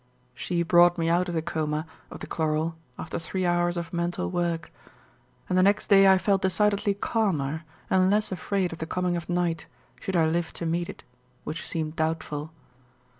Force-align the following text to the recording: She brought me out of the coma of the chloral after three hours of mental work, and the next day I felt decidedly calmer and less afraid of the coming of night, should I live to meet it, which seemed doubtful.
She 0.33 0.63
brought 0.63 0.97
me 0.97 1.09
out 1.09 1.29
of 1.29 1.35
the 1.35 1.43
coma 1.43 1.85
of 2.09 2.21
the 2.21 2.25
chloral 2.25 2.75
after 2.97 3.19
three 3.19 3.45
hours 3.45 3.77
of 3.77 3.93
mental 3.93 4.31
work, 4.31 4.73
and 5.47 5.55
the 5.55 5.61
next 5.61 5.89
day 5.91 6.07
I 6.11 6.17
felt 6.17 6.41
decidedly 6.41 6.95
calmer 6.95 7.65
and 7.87 8.09
less 8.09 8.31
afraid 8.31 8.73
of 8.73 8.79
the 8.79 8.87
coming 8.87 9.15
of 9.15 9.29
night, 9.29 9.67
should 9.99 10.15
I 10.15 10.25
live 10.25 10.53
to 10.53 10.65
meet 10.65 10.89
it, 10.89 11.03
which 11.43 11.67
seemed 11.67 11.97
doubtful. 11.97 12.51